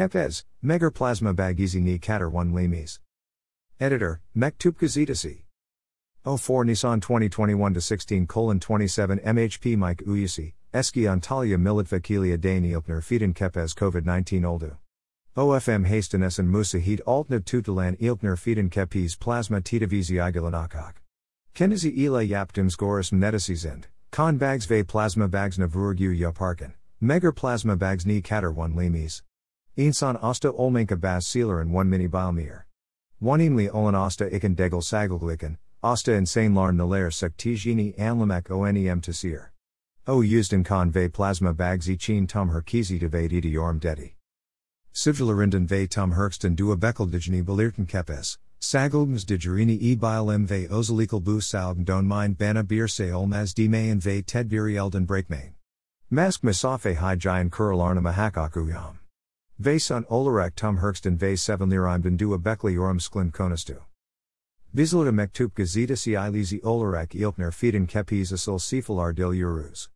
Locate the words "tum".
42.28-42.50, 45.86-46.12, 60.56-60.78